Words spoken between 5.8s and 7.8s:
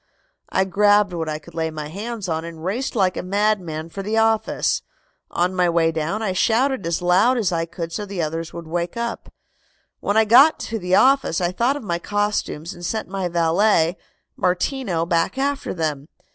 down I shouted as loud as I